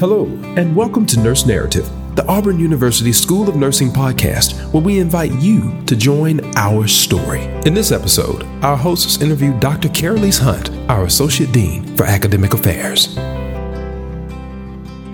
[0.00, 0.24] Hello,
[0.56, 5.30] and welcome to Nurse Narrative, the Auburn University School of Nursing podcast, where we invite
[5.32, 7.42] you to join our story.
[7.66, 9.88] In this episode, our hosts interview Dr.
[9.90, 13.14] Caralise Hunt, our Associate Dean for Academic Affairs.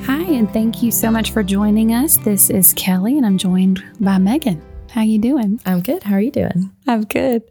[0.04, 2.18] Hi, and thank you so much for joining us.
[2.18, 4.62] This is Kelly, and I'm joined by Megan.
[4.96, 5.60] How you doing?
[5.66, 6.04] I'm good.
[6.04, 6.70] How are you doing?
[6.86, 7.42] I'm good.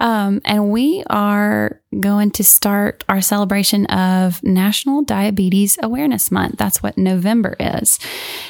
[0.00, 6.56] Um, and we are going to start our celebration of National Diabetes Awareness Month.
[6.58, 8.00] That's what November is.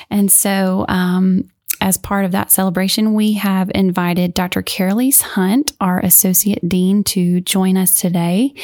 [0.08, 1.50] And so, um,
[1.82, 4.62] as part of that celebration, we have invited Dr.
[4.62, 8.54] Caralise Hunt, our Associate Dean, to join us today.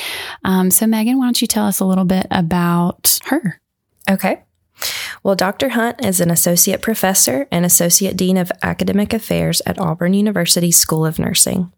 [0.43, 3.61] Um, so, Megan, why don't you tell us a little bit about her?
[4.09, 4.43] Okay.
[5.23, 5.71] Well, Dr.
[5.71, 11.05] Hunt is an associate professor and associate dean of academic affairs at Auburn University School
[11.05, 11.73] of Nursing.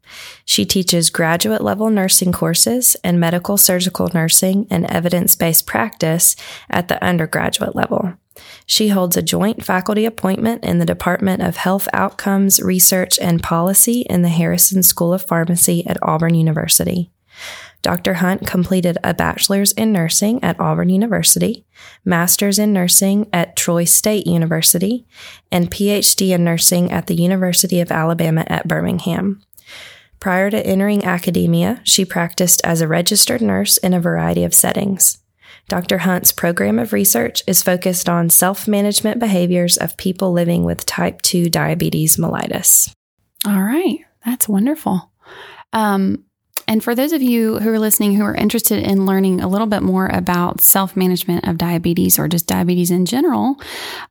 [0.44, 6.36] She teaches graduate level nursing courses and medical surgical nursing and evidence based practice
[6.68, 8.14] at the undergraduate level.
[8.66, 14.02] She holds a joint faculty appointment in the Department of Health Outcomes Research and Policy
[14.02, 17.10] in the Harrison School of Pharmacy at Auburn University.
[17.82, 18.14] Dr.
[18.14, 21.64] Hunt completed a bachelor's in nursing at Auburn University,
[22.04, 25.06] master's in nursing at Troy State University,
[25.52, 29.42] and PhD in nursing at the University of Alabama at Birmingham.
[30.20, 35.18] Prior to entering academia, she practiced as a registered nurse in a variety of settings.
[35.68, 35.98] Dr.
[35.98, 41.22] Hunt's program of research is focused on self management behaviors of people living with type
[41.22, 42.92] 2 diabetes mellitus.
[43.46, 43.98] All right.
[44.24, 45.12] That's wonderful.
[45.72, 46.24] Um,
[46.68, 49.66] and for those of you who are listening who are interested in learning a little
[49.66, 53.56] bit more about self management of diabetes or just diabetes in general,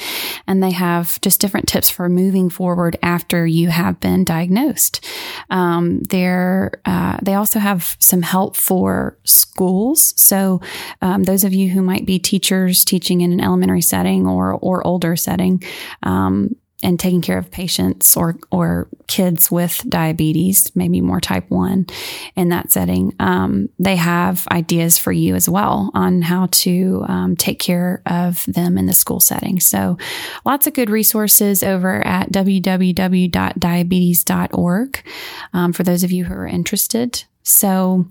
[0.46, 5.04] And they have just different tips for moving forward after you have been diagnosed.
[5.48, 10.12] Um, they're, uh, they also have some help for schools.
[10.20, 10.60] So
[11.00, 14.86] um, those of you who might be teachers teaching in an elementary setting or, or
[14.86, 15.62] older setting,
[16.02, 21.86] um, and taking care of patients or or kids with diabetes, maybe more type one,
[22.36, 27.34] in that setting, um, they have ideas for you as well on how to um,
[27.36, 29.60] take care of them in the school setting.
[29.60, 29.98] So,
[30.44, 35.04] lots of good resources over at www.diabetes.org
[35.52, 37.24] um, for those of you who are interested.
[37.42, 38.06] So,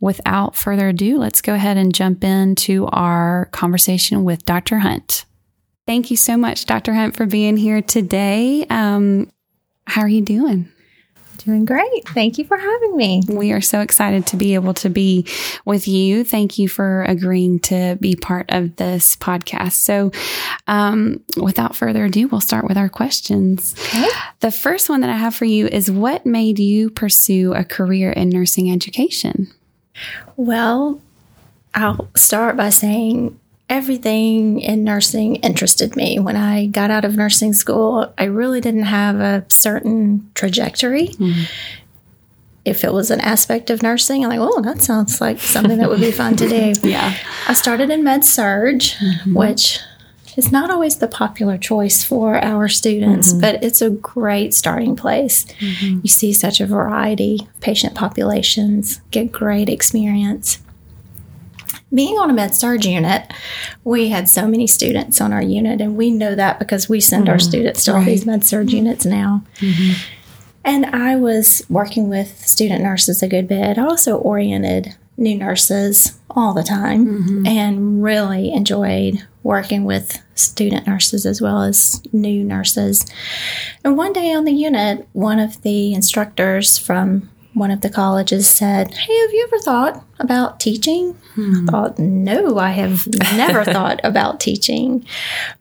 [0.00, 4.78] without further ado, let's go ahead and jump into our conversation with Dr.
[4.78, 5.24] Hunt.
[5.86, 6.94] Thank you so much, Dr.
[6.94, 8.64] Hunt, for being here today.
[8.70, 9.30] Um,
[9.86, 10.68] how are you doing?
[11.38, 12.08] Doing great.
[12.08, 13.22] Thank you for having me.
[13.28, 15.26] We are so excited to be able to be
[15.66, 16.24] with you.
[16.24, 19.72] Thank you for agreeing to be part of this podcast.
[19.72, 20.10] So,
[20.66, 23.74] um, without further ado, we'll start with our questions.
[23.88, 24.08] Okay.
[24.40, 28.10] The first one that I have for you is what made you pursue a career
[28.10, 29.52] in nursing education?
[30.36, 31.02] Well,
[31.74, 33.38] I'll start by saying
[33.74, 36.20] everything in nursing interested me.
[36.20, 41.08] When I got out of nursing school, I really didn't have a certain trajectory.
[41.08, 41.42] Mm-hmm.
[42.64, 45.88] If it was an aspect of nursing, I'm like, oh, that sounds like something that
[45.90, 46.72] would be fun to do.
[46.88, 47.14] yeah.
[47.48, 49.34] I started in med surg, mm-hmm.
[49.34, 49.80] which
[50.36, 53.40] is not always the popular choice for our students, mm-hmm.
[53.40, 55.46] but it's a great starting place.
[55.58, 56.00] Mm-hmm.
[56.04, 60.60] You see such a variety of patient populations, get great experience
[61.94, 63.32] being on a med surg unit,
[63.84, 67.24] we had so many students on our unit, and we know that because we send
[67.24, 67.32] mm-hmm.
[67.32, 67.98] our students to right.
[67.98, 69.42] all these med surg units now.
[69.58, 69.92] Mm-hmm.
[70.64, 73.78] And I was working with student nurses a good bit.
[73.78, 77.46] I also oriented new nurses all the time mm-hmm.
[77.46, 83.06] and really enjoyed working with student nurses as well as new nurses.
[83.84, 88.50] And one day on the unit, one of the instructors from one of the colleges
[88.50, 91.14] said, Hey, have you ever thought about teaching?
[91.34, 91.68] Hmm.
[91.68, 95.06] I thought, No, I have never thought about teaching.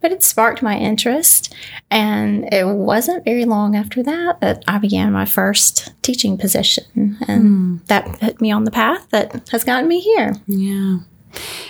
[0.02, 1.54] But it sparked my interest.
[1.90, 7.18] And it wasn't very long after that that I began my first teaching position.
[7.28, 7.78] And hmm.
[7.86, 10.36] that put me on the path that has gotten me here.
[10.48, 10.98] Yeah.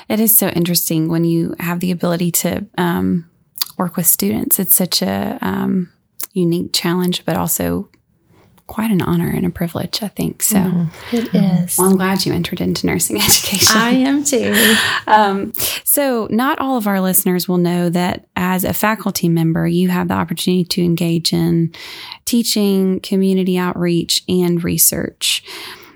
[0.09, 3.29] It is so interesting when you have the ability to um,
[3.77, 4.59] work with students.
[4.59, 5.91] It's such a um,
[6.33, 7.89] unique challenge, but also
[8.73, 10.41] quite an honor and a privilege, I think.
[10.41, 11.15] So mm-hmm.
[11.15, 11.77] it is.
[11.77, 13.77] Well, I'm glad you entered into nursing education.
[13.77, 14.75] I am too.
[15.05, 15.53] um,
[15.83, 20.07] so, not all of our listeners will know that as a faculty member, you have
[20.07, 21.71] the opportunity to engage in
[22.25, 25.43] teaching, community outreach, and research.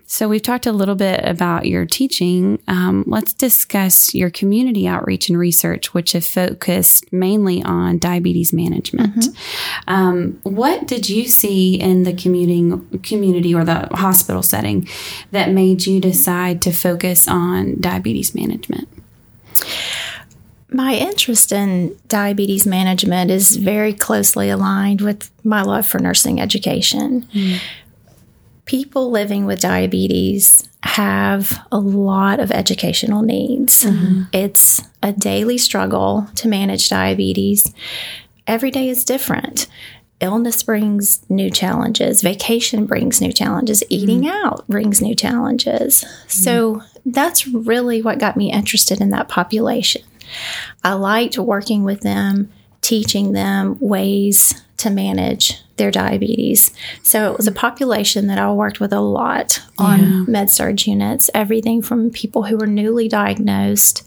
[0.10, 2.62] So, we've talked a little bit about your teaching.
[2.70, 9.16] Um, let's discuss your community outreach and research, which have focused mainly on diabetes management.
[9.16, 9.94] Mm-hmm.
[9.94, 14.88] Um, what did you see in the commuting community or the hospital setting
[15.32, 18.88] that made you decide to focus on diabetes management?
[20.70, 27.24] My interest in diabetes management is very closely aligned with my love for nursing education.
[27.34, 27.60] Mm
[28.68, 33.84] people living with diabetes have a lot of educational needs.
[33.84, 34.24] Mm-hmm.
[34.32, 37.74] It's a daily struggle to manage diabetes.
[38.46, 39.68] Every day is different.
[40.20, 44.48] Illness brings new challenges, vacation brings new challenges, eating mm-hmm.
[44.48, 46.04] out brings new challenges.
[46.04, 46.30] Mm-hmm.
[46.30, 50.02] So that's really what got me interested in that population.
[50.84, 56.72] I liked working with them, teaching them ways to manage their diabetes.
[57.04, 60.24] So it was a population that I worked with a lot on yeah.
[60.28, 64.04] med surg units, everything from people who were newly diagnosed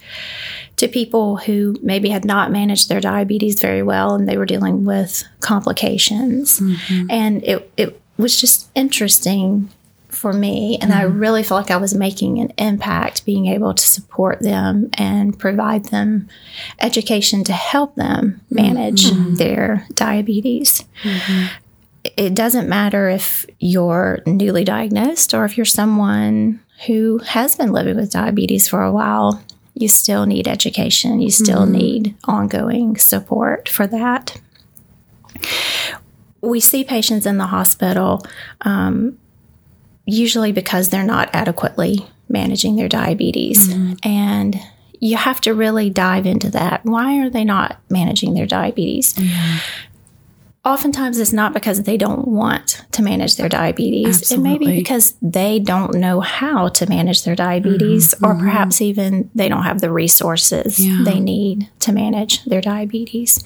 [0.76, 4.84] to people who maybe had not managed their diabetes very well and they were dealing
[4.84, 6.58] with complications.
[6.58, 7.06] Mm-hmm.
[7.10, 9.68] And it, it was just interesting
[10.10, 10.78] for me.
[10.80, 11.00] And mm-hmm.
[11.00, 15.38] I really felt like I was making an impact being able to support them and
[15.38, 16.28] provide them
[16.80, 19.34] education to help them manage mm-hmm.
[19.34, 20.84] their diabetes.
[21.02, 21.46] Mm-hmm.
[22.16, 27.96] It doesn't matter if you're newly diagnosed or if you're someone who has been living
[27.96, 29.42] with diabetes for a while.
[29.74, 31.20] You still need education.
[31.20, 31.72] You still mm-hmm.
[31.72, 34.40] need ongoing support for that
[36.40, 38.22] we see patients in the hospital
[38.62, 39.18] um,
[40.10, 43.68] usually because they're not adequately managing their diabetes.
[43.68, 43.94] Mm-hmm.
[44.04, 44.60] And
[45.00, 46.84] you have to really dive into that.
[46.84, 49.14] Why are they not managing their diabetes?
[49.14, 49.58] Mm-hmm.
[50.62, 54.20] Oftentimes, it's not because they don't want to manage their diabetes.
[54.20, 54.50] Absolutely.
[54.50, 58.26] It may be because they don't know how to manage their diabetes, mm-hmm.
[58.26, 58.42] or mm-hmm.
[58.42, 61.02] perhaps even they don't have the resources yeah.
[61.02, 63.42] they need to manage their diabetes.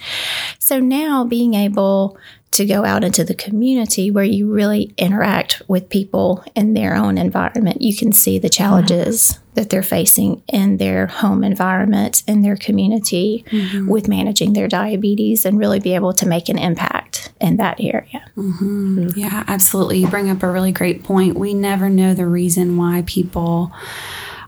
[0.59, 2.19] So, now being able
[2.55, 7.19] to go out into the community where you really interact with people in their own
[7.19, 7.83] environment.
[7.83, 13.45] You can see the challenges that they're facing in their home environment, in their community
[13.49, 13.89] mm-hmm.
[13.89, 18.25] with managing their diabetes and really be able to make an impact in that area.
[18.37, 19.11] Mm-hmm.
[19.17, 19.99] Yeah, absolutely.
[19.99, 21.37] You bring up a really great point.
[21.37, 23.73] We never know the reason why people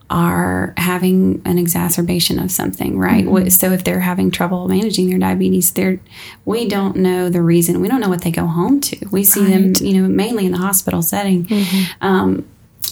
[0.08, 3.25] are having an exacerbation of something, right?
[3.25, 3.49] Mm-hmm.
[3.49, 5.99] So if they're having trouble managing their diabetes, they're
[6.44, 7.81] we don't know the reason.
[7.81, 9.08] We don't know what they go home to.
[9.11, 9.75] We see right.
[9.75, 11.44] them, you know, mainly in the hospital setting.
[11.47, 12.05] Mm-hmm.
[12.05, 12.49] Um,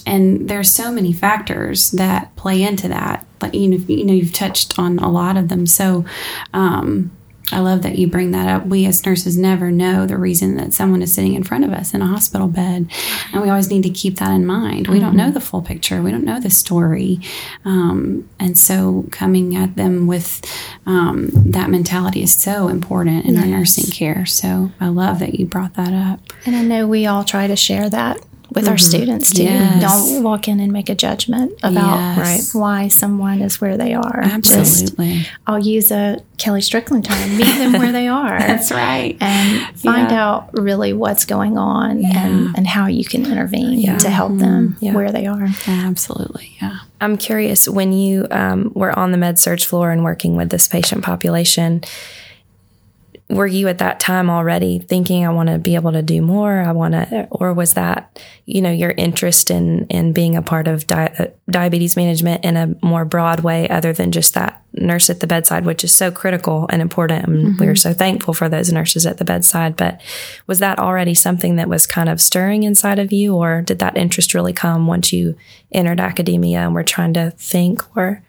[0.06, 3.26] and there's so many factors that play into that.
[3.40, 5.66] Like you know, you know, you've touched on a lot of them.
[5.66, 6.04] So,
[6.52, 7.10] um,
[7.52, 8.66] I love that you bring that up.
[8.66, 11.92] We as nurses never know the reason that someone is sitting in front of us
[11.92, 12.90] in a hospital bed.
[13.32, 14.88] And we always need to keep that in mind.
[14.88, 15.06] We mm-hmm.
[15.06, 17.20] don't know the full picture, we don't know the story.
[17.64, 20.42] Um, and so coming at them with
[20.86, 23.42] um, that mentality is so important in yes.
[23.42, 24.24] our nursing care.
[24.26, 26.20] So I love that you brought that up.
[26.46, 28.24] And I know we all try to share that
[28.54, 28.72] with mm-hmm.
[28.72, 29.44] our students too.
[29.44, 29.80] Yes.
[29.82, 32.54] Don't walk in and make a judgment about yes.
[32.54, 34.20] why someone is where they are.
[34.22, 35.18] Absolutely.
[35.18, 38.38] Just, I'll use a Kelly Strickland term: meet them where they are.
[38.38, 39.16] That's right.
[39.20, 40.24] And find yeah.
[40.24, 42.26] out really what's going on yeah.
[42.26, 43.98] and, and how you can intervene yeah.
[43.98, 44.94] to help them mm-hmm.
[44.94, 45.48] where they are.
[45.66, 46.56] Absolutely.
[46.60, 46.78] Yeah.
[47.00, 50.68] I'm curious when you um, were on the med surg floor and working with this
[50.68, 51.82] patient population
[53.30, 56.60] were you at that time already thinking I want to be able to do more?
[56.60, 60.68] I want to, or was that, you know, your interest in, in being a part
[60.68, 65.08] of di- uh, diabetes management in a more broad way other than just that nurse
[65.08, 67.26] at the bedside, which is so critical and important.
[67.26, 67.64] And mm-hmm.
[67.64, 69.74] we're so thankful for those nurses at the bedside.
[69.74, 70.02] But
[70.46, 73.96] was that already something that was kind of stirring inside of you or did that
[73.96, 75.34] interest really come once you
[75.72, 78.22] entered academia and were trying to think or?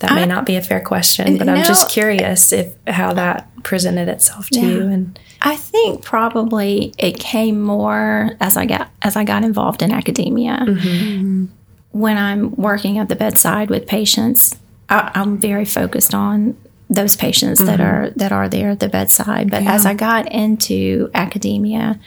[0.00, 3.12] That may I, not be a fair question, but no, I'm just curious if how
[3.14, 4.66] that presented itself to yeah.
[4.66, 4.80] you.
[4.88, 9.92] And I think probably it came more as I got as I got involved in
[9.92, 10.58] academia.
[10.62, 11.46] Mm-hmm.
[11.92, 14.56] When I'm working at the bedside with patients,
[14.88, 16.56] I, am very focused on
[16.88, 17.66] those patients mm-hmm.
[17.66, 19.50] that are that are there at the bedside.
[19.50, 19.74] But yeah.
[19.74, 22.00] as I got into academia,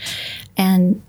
[0.58, 1.02] and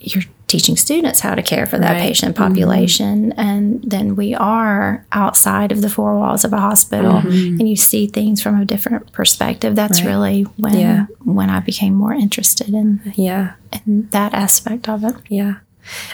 [0.00, 2.02] you're teaching students how to care for that Right.
[2.02, 2.44] patient mm-hmm.
[2.44, 3.32] population.
[3.32, 7.58] And then we are outside of the four walls of a hospital mm-hmm.
[7.58, 9.74] and you see things from a different perspective.
[9.74, 10.10] That's Right.
[10.10, 11.06] really when Yeah.
[11.24, 13.54] when I became more interested in, Yeah.
[13.72, 15.16] in that aspect of it.
[15.28, 15.54] Yeah.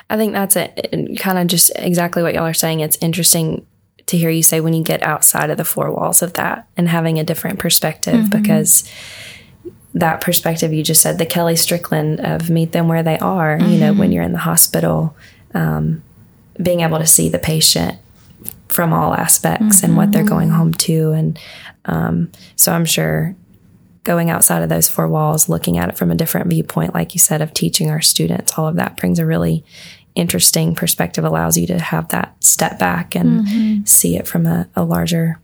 [0.09, 1.19] I think that's it.
[1.21, 2.81] Kind of just exactly what y'all are saying.
[2.81, 3.67] It's interesting
[4.07, 6.89] to hear you say when you get outside of the four walls of that and
[6.89, 8.41] having a different perspective mm-hmm.
[8.43, 8.85] because
[9.95, 13.79] that perspective you just said, the Kelly Strickland of meet them where they are, you
[13.79, 15.17] know, when you're in the hospital,
[15.55, 16.03] um,
[16.63, 17.99] being able to see the patient
[18.69, 21.11] from all aspects and what they're going home to.
[21.11, 21.39] And
[21.87, 23.35] um, so I'm sure
[24.05, 27.19] going outside of those four walls, looking at it from a different viewpoint, like you
[27.19, 29.65] said, of teaching our students, all of that brings a really
[30.15, 34.85] interesting perspective, allows you to have that step back and see it from a, a
[34.85, 35.39] larger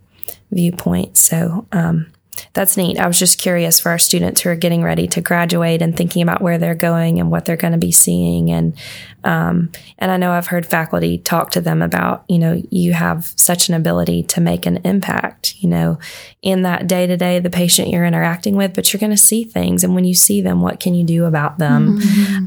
[0.50, 1.16] viewpoint.
[1.16, 2.12] So, um,
[2.52, 2.98] that's neat.
[2.98, 6.22] I was just curious for our students who are getting ready to graduate and thinking
[6.22, 8.50] about where they're going and what they're going to be seeing.
[8.50, 8.76] And,
[9.24, 13.32] um, and I know I've heard faculty talk to them about, you know, you have
[13.36, 15.98] such an ability to make an impact, you know,
[16.42, 19.44] in that day to day, the patient you're interacting with, but you're going to see
[19.44, 19.82] things.
[19.82, 21.98] And when you see them, what can you do about them?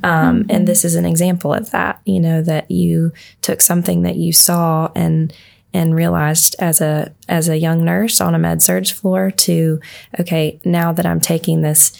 [0.04, 4.16] Um, and this is an example of that, you know, that you took something that
[4.16, 5.34] you saw and,
[5.74, 9.80] and realized as a as a young nurse on a med surg floor to
[10.20, 11.92] okay now that I'm taking this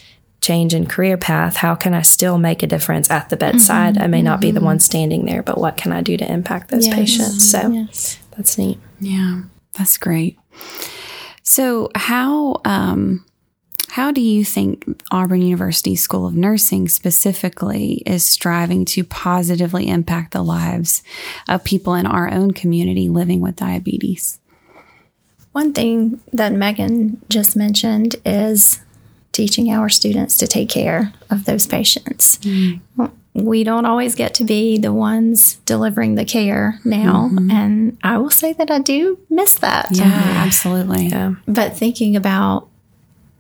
[0.42, 4.08] change in career path how can I still make a difference at the bedside I
[4.08, 6.88] may not be the one standing there but what can I do to impact those
[6.88, 6.96] Yes.
[6.96, 8.20] patients so Yes.
[8.38, 9.42] that's neat Yeah,
[9.78, 10.38] that's great.
[11.44, 13.26] So, how um,
[13.92, 20.32] how do you think Auburn University School of Nursing specifically is striving to positively impact
[20.32, 21.04] the lives
[21.48, 24.40] of people in our own community living with diabetes?
[25.52, 28.80] One thing that Megan just mentioned is
[29.32, 32.38] teaching our students to take care of those patients.
[32.40, 33.06] Mm-hmm.
[33.34, 37.30] We don't always get to be the ones delivering the care now.
[37.32, 37.52] Mm-hmm.
[37.52, 39.88] And I will say that I do miss that.
[39.92, 41.08] Yeah, absolutely.
[41.08, 42.69] yeah But thinking about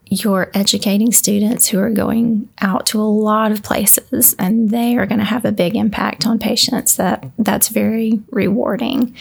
[0.09, 5.05] you're educating students who are going out to a lot of places and they are
[5.05, 9.15] going to have a big impact on patients that that's very rewarding.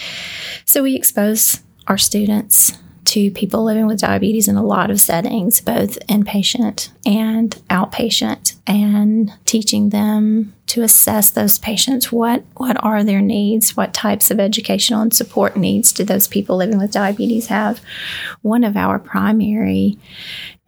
[0.65, 2.79] So we expose our students
[3.09, 9.33] to people living with diabetes in a lot of settings both inpatient and outpatient and
[9.47, 12.13] teaching them to assess those patients.
[12.13, 13.75] What what are their needs?
[13.75, 17.81] What types of educational and support needs do those people living with diabetes have?
[18.43, 19.97] One of our primary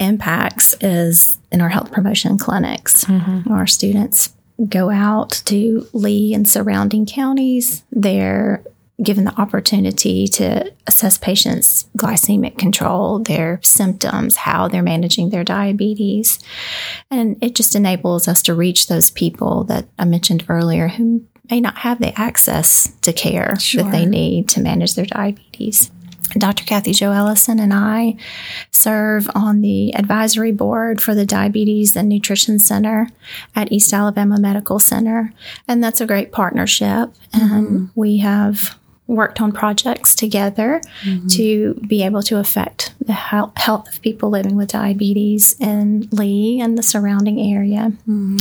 [0.00, 3.04] impacts is in our health promotion clinics.
[3.04, 3.52] Mm-hmm.
[3.52, 4.34] Our students
[4.68, 7.84] go out to Lee and surrounding counties.
[7.92, 8.64] They're
[9.02, 16.38] given the opportunity to assess patients' glycemic control, their symptoms, how they're managing their diabetes.
[17.10, 21.60] And it just enables us to reach those people that I mentioned earlier who may
[21.60, 25.90] not have the access to care that they need to manage their diabetes.
[26.38, 26.64] Dr.
[26.64, 28.16] Kathy Jo Ellison and I
[28.70, 33.08] serve on the advisory board for the Diabetes and Nutrition Center
[33.54, 35.32] at East Alabama Medical Center.
[35.66, 37.10] And that's a great partnership.
[37.32, 38.78] And we have
[39.10, 41.26] worked on projects together mm-hmm.
[41.26, 46.78] to be able to affect the health of people living with diabetes in Lee and
[46.78, 47.92] the surrounding area.
[48.08, 48.36] Mm-hmm.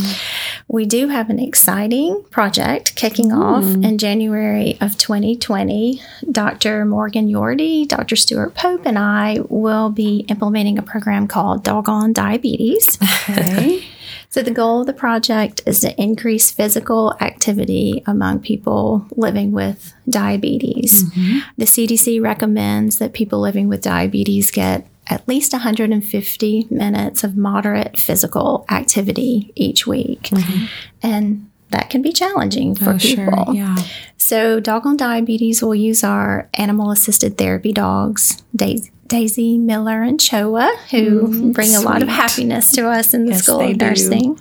[0.72, 3.42] We do have an exciting project kicking hmm.
[3.42, 6.00] off in January of 2020.
[6.32, 6.86] Dr.
[6.86, 8.16] Morgan Yordy, Dr.
[8.16, 12.98] Stuart Pope, and I will be implementing a program called Doggone Diabetes.
[13.30, 13.84] Okay.
[14.32, 19.94] So, the goal of the project is to increase physical activity among people living with
[20.08, 21.04] diabetes.
[21.04, 21.40] Mm-hmm.
[21.58, 27.98] The CDC recommends that people living with diabetes get at least 150 minutes of moderate
[27.98, 30.24] physical activity each week.
[30.24, 30.66] Mm-hmm.
[31.02, 33.46] And that can be challenging for Oh, people.
[33.46, 33.56] sure.
[33.56, 33.78] Yeah.
[34.18, 40.74] So, Doggone Diabetes will use our animal assisted therapy dogs, Daisy, Daisy Miller and Choa,
[40.92, 43.86] who bring a lot of happiness to us in the Yes, School of do.
[43.86, 44.40] Nursing.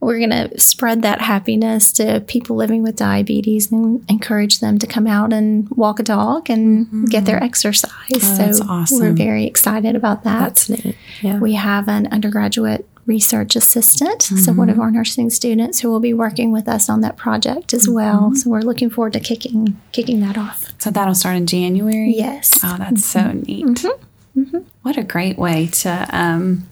[0.00, 4.86] We're going to spread that happiness to people living with diabetes and encourage them to
[4.86, 7.90] come out and walk a dog and get their exercise.
[8.10, 8.70] so, Mm-hmm.
[8.70, 10.40] Oh, we're very excited about that.
[10.40, 14.82] that's neat yeah We have an undergraduate research assistant, so one of mm-hmm.
[14.82, 17.94] our nursing students who will be working with us on that project as mm-hmm.
[17.94, 18.34] well.
[18.34, 20.72] So we're looking forward to kicking kicking that off.
[20.78, 22.14] So that'll start in January?
[22.16, 22.60] Yes.
[22.62, 23.40] Oh, that's so mm-hmm.
[23.42, 24.64] neat.
[24.82, 26.68] What a great way to um,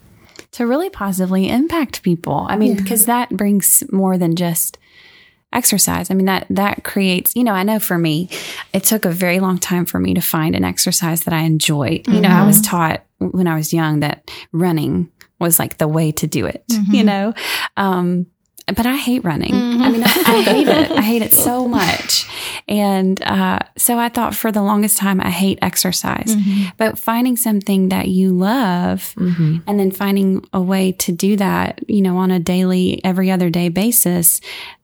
[0.52, 2.46] to really positively impact people.
[2.49, 4.78] I mean, because that brings more than just
[5.52, 6.10] exercise.
[6.10, 8.28] I mean, that that creates, you know, I know for me,
[8.72, 12.06] it took a very long time for me to find an exercise that I enjoyed.
[12.08, 15.10] You know, I was taught when I was young that running
[15.40, 17.35] was like the way to do it, you know.
[17.76, 18.26] Um
[18.76, 19.52] but I hate running.
[19.52, 19.82] Mm-hmm.
[19.82, 20.90] I mean, I, I, hate it.
[20.92, 22.28] I hate it so much.
[22.68, 26.37] And uh, so I thought for the longest time, I hate exercise.
[26.37, 26.68] Mm-hmm.
[26.76, 29.59] But finding something that you love mm-hmm.
[29.66, 33.50] and then finding a way to do that, you know, on a daily, every other
[33.50, 34.40] day basis,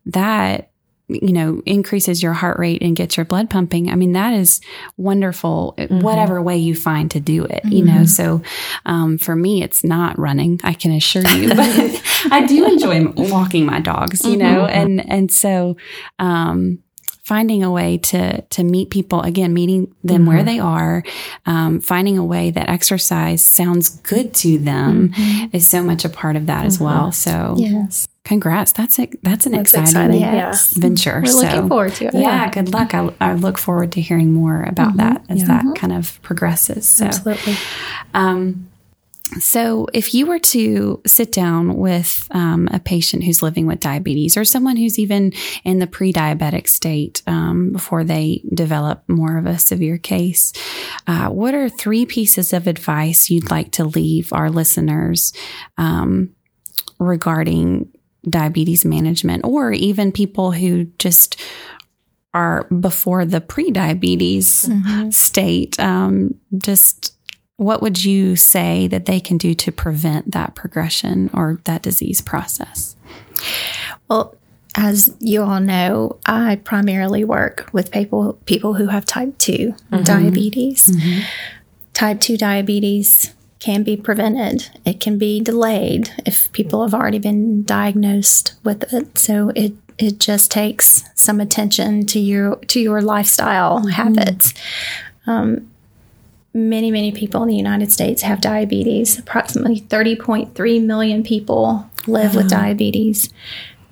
[0.07, 0.71] that
[1.09, 3.91] you know, increases your heart rate and gets your blood pumping.
[3.91, 4.61] I mean, that is
[4.97, 6.01] wonderful, mm-hmm.
[6.01, 7.73] whatever way you find to do it, mm-hmm.
[7.73, 7.93] you know.
[7.93, 8.05] Mm-hmm.
[8.05, 8.43] So,
[8.87, 13.67] um, for me, it's not running, I can assure you, but I do enjoy walking
[13.67, 14.81] my dogs, you know, mm-hmm.
[14.81, 15.77] and, and so,
[16.19, 16.83] um,
[17.26, 20.28] finding a way to to meet people again meeting them mm-hmm.
[20.28, 21.02] where they are
[21.45, 25.47] um, finding a way that exercise sounds good to them mm-hmm.
[25.52, 26.68] is so much a part of that mm-hmm.
[26.68, 30.76] as well so yes congrats that's a, that's an that's exciting, exciting yes.
[30.76, 32.50] venture we're so, looking forward to it yeah, yeah.
[32.50, 34.99] good luck I, I, look forward to hearing more about mm-hmm.
[34.99, 37.56] that as that kind of progresses so absolutely
[38.14, 38.68] um,
[39.40, 44.37] so, if you were to sit down with um, a patient who's living with diabetes
[44.37, 45.33] or someone who's even
[45.64, 50.52] in the pre diabetic state um, before they develop more of a severe case,
[51.09, 55.33] uh, what are three pieces of advice you'd like to leave our listeners
[55.76, 56.30] um,
[57.00, 57.92] regarding
[58.28, 61.40] diabetes management or even people who just
[62.33, 65.11] are before the pre diabetes mm-hmm.
[65.11, 65.80] state?
[65.80, 67.16] Um, just
[67.57, 72.21] what would you say that they can do to prevent that progression or that disease
[72.21, 72.97] process?
[74.09, 74.37] Well,
[74.75, 80.03] as you all know, I primarily work with people people who have type 2 mm-hmm.
[80.03, 80.87] diabetes.
[80.87, 81.21] Mm-hmm.
[81.95, 84.69] Type 2 diabetes can be prevented.
[84.85, 89.17] It can be delayed if people have already been diagnosed with it.
[89.17, 93.89] So it it just takes some attention to your to your lifestyle mm-hmm.
[93.89, 94.53] habits.
[95.27, 95.71] Um,
[96.57, 99.19] many, many people in the United States have diabetes.
[99.19, 103.29] Approximately 30.3 million people live with diabetes.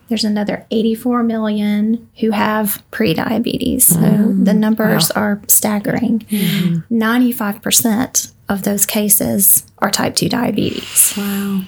[0.08, 3.82] There's another 84 million who have prediabetes.
[3.82, 4.44] So mm.
[4.44, 5.22] the numbers wow.
[5.22, 6.20] are staggering.
[6.20, 6.84] Mm.
[6.90, 11.14] 95% of those cases are type 2 diabetes.
[11.16, 11.62] Wow.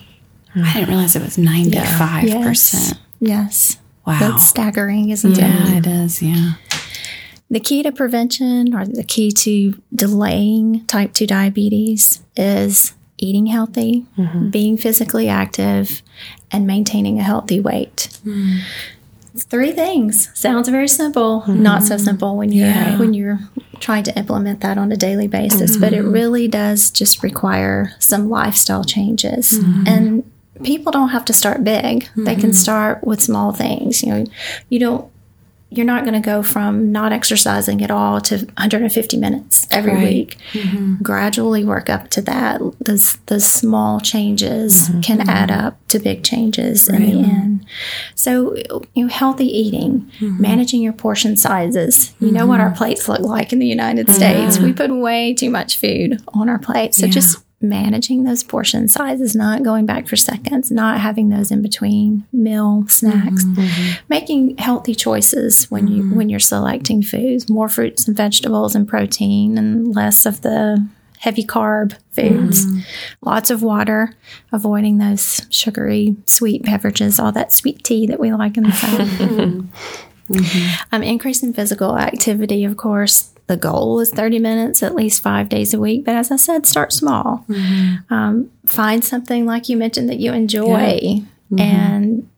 [0.54, 2.22] I didn't realize it was 95%.
[2.22, 2.38] Yeah.
[2.38, 2.94] Yes.
[3.20, 3.78] yes.
[4.06, 4.18] Wow.
[4.20, 5.68] That's staggering, isn't yeah, it?
[5.68, 6.22] Yeah, it is.
[6.22, 6.52] Yeah.
[7.48, 14.04] The key to prevention or the key to delaying type 2 diabetes is eating healthy,
[14.18, 14.50] mm-hmm.
[14.50, 16.02] being physically active,
[16.50, 18.08] and maintaining a healthy weight.
[18.24, 18.62] Mm.
[19.36, 20.30] Three things.
[20.38, 21.42] Sounds very simple.
[21.42, 21.62] Mm-hmm.
[21.62, 22.98] Not so simple when you're yeah.
[22.98, 23.38] when you're
[23.80, 25.80] trying to implement that on a daily basis, mm-hmm.
[25.80, 26.12] but it mm-hmm.
[26.12, 29.52] really does just require some lifestyle changes.
[29.52, 29.84] Mm-hmm.
[29.86, 30.32] And
[30.64, 32.08] people don't have to start big.
[32.16, 32.52] They can mm-hmm.
[32.52, 34.02] start with small things.
[34.02, 34.24] You know,
[34.70, 35.10] you don't
[35.68, 40.02] you're not going to go from not exercising at all to 150 minutes every right.
[40.02, 40.38] week.
[40.52, 41.02] Mm-hmm.
[41.02, 42.60] Gradually work up to that.
[42.80, 45.00] Those those small changes mm-hmm.
[45.00, 45.28] can mm-hmm.
[45.28, 47.00] add up to big changes right.
[47.00, 47.66] in the end.
[48.14, 48.54] So,
[48.94, 50.40] you know, healthy eating, mm-hmm.
[50.40, 52.14] managing your portion sizes.
[52.20, 52.78] You know what our mm-hmm.
[52.78, 54.58] plates look like in the United States.
[54.58, 56.98] We put way too much food on our plates.
[56.98, 57.12] So yeah.
[57.12, 62.26] just managing those portion sizes, not going back for seconds, not having those in between
[62.32, 64.04] meal snacks, mm-hmm.
[64.08, 66.10] making healthy choices when mm-hmm.
[66.10, 70.86] you when you're selecting foods, more fruits and vegetables and protein and less of the
[71.18, 72.66] heavy carb foods.
[72.66, 72.80] Mm-hmm.
[73.22, 74.14] Lots of water,
[74.52, 78.72] avoiding those sugary sweet beverages, all that sweet tea that we like in the
[79.72, 80.05] South.
[80.28, 80.82] Mm-hmm.
[80.92, 85.72] Um, increasing physical activity, of course, the goal is 30 minutes at least five days
[85.72, 86.04] a week.
[86.04, 87.44] But as I said, start small.
[87.48, 88.12] Mm-hmm.
[88.12, 90.66] Um, find something like you mentioned that you enjoy.
[90.68, 91.20] Yeah.
[91.52, 91.60] Mm-hmm.
[91.60, 92.28] And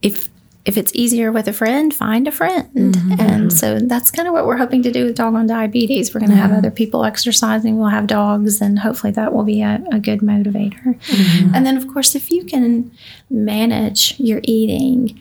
[0.00, 0.30] if
[0.64, 2.72] if it's easier with a friend, find a friend.
[2.74, 3.20] Mm-hmm.
[3.20, 6.14] And so that's kind of what we're hoping to do with Doggone Diabetes.
[6.14, 7.76] We're going to have other people exercising.
[7.76, 10.98] We'll have dogs, and hopefully that will be a, a good motivator.
[11.00, 11.54] Mm-hmm.
[11.54, 12.90] And then, of course, if you can
[13.28, 15.20] manage your eating,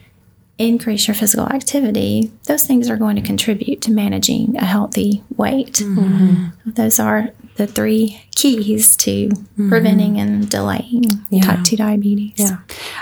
[0.58, 5.74] increase your physical activity, those things are going to contribute to managing a healthy weight.
[5.74, 6.72] Mm-hmm.
[6.72, 9.70] Those are the three keys to mm-hmm.
[9.70, 11.42] preventing and delaying yeah.
[11.42, 12.34] type 2 diabetes.
[12.38, 12.58] Yeah.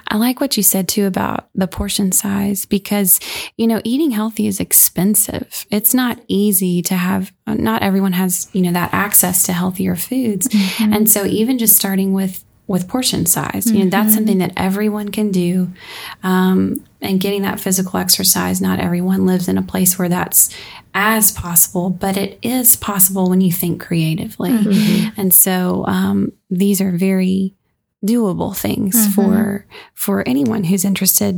[0.08, 3.20] I like what you said too about the portion size because,
[3.58, 5.66] you know, eating healthy is expensive.
[5.72, 10.48] It's not easy to have, not everyone has, you know, that access to healthier foods.
[10.50, 10.94] Mm-hmm.
[10.94, 13.66] And so even just starting with with portion size.
[13.66, 13.76] Mm-hmm.
[13.76, 14.16] You know, that's mm-hmm.
[14.16, 15.72] something that everyone can do.
[16.24, 20.56] Um, and getting that physical exercise, not everyone lives in a place where that's
[20.94, 24.52] as possible, but it is possible when you think creatively.
[24.52, 25.20] Mm-hmm.
[25.20, 27.56] And so um, these are very
[28.04, 29.12] doable things mm-hmm.
[29.12, 31.38] for for anyone who's interested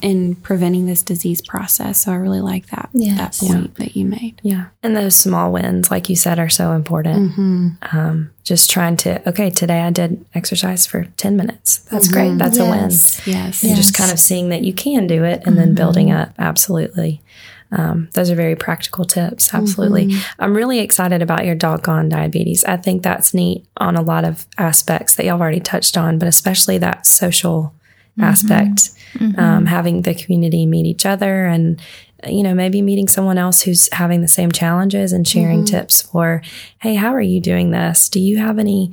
[0.00, 2.04] in preventing this disease process.
[2.04, 3.40] So I really like that Yes.
[3.40, 4.40] that point that you made.
[4.44, 4.66] Yeah.
[4.82, 7.32] And those small wins, like you said, are so important.
[7.32, 7.96] Mm-hmm.
[7.96, 11.78] Um, just trying to, okay, today I did exercise for 10 minutes.
[11.90, 12.12] That's mm-hmm.
[12.12, 12.38] great.
[12.38, 12.90] That's a win.
[12.90, 13.26] Yes.
[13.26, 13.62] Yes.
[13.64, 16.32] And just kind of seeing that you can do it and then building up.
[16.38, 17.20] Absolutely.
[17.70, 19.52] Um, those are very practical tips.
[19.52, 20.14] Absolutely.
[20.38, 22.64] I'm really excited about your doggone diabetes.
[22.64, 26.18] I think that's neat on a lot of aspects that y'all have already touched on,
[26.18, 27.74] but especially that social
[28.20, 28.90] aspect,
[29.36, 31.80] Um, having the community meet each other and,
[32.26, 36.42] you know, maybe meeting someone else who's having the same challenges and sharing tips for,
[36.80, 38.08] hey, how are you doing this?
[38.08, 38.92] Do you have any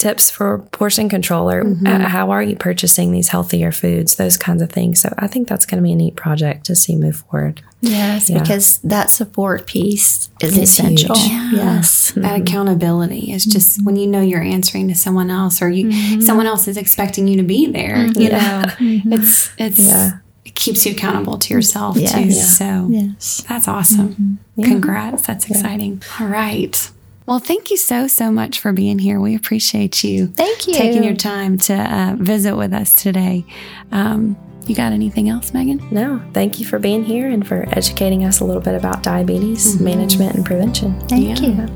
[0.00, 1.86] tips for portion control or uh, mm-hmm.
[2.02, 4.16] how are you purchasing these healthier foods?
[4.16, 5.00] Those kinds of things.
[5.00, 7.62] So i think that's going to be a neat project to see move forward.
[7.82, 8.40] Yes, Yeah.
[8.40, 11.16] because that support piece is It's essential.
[11.16, 11.52] huge.
[11.52, 12.10] Yes.
[12.10, 12.22] Mm-hmm.
[12.22, 13.84] that accountability is just mm-hmm.
[13.86, 17.36] when you know you're answering to someone else or you someone else is expecting you
[17.36, 20.18] to be there you know it's it's Yeah.
[20.44, 22.12] it keeps you accountable to yourself Yes.
[22.12, 22.20] too.
[22.20, 22.42] Yeah.
[22.60, 23.44] so Yes.
[23.48, 24.38] that's awesome.
[24.62, 25.26] Congrats.
[25.26, 26.02] That's exciting.
[26.18, 26.90] All right
[27.30, 30.74] well thank you so so much for being here we appreciate you Thank you.
[30.74, 33.44] taking your time to uh, visit with us today
[33.92, 38.24] um, you got anything else megan no thank you for being here and for educating
[38.24, 41.46] us a little bit about diabetes management and prevention Thank Yeah.
[41.46, 41.68] you.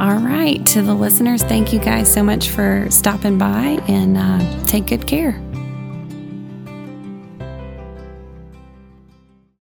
[0.00, 0.64] All right.
[0.66, 5.06] To the listeners, thank you guys so much for stopping by and uh, take good
[5.06, 5.40] care.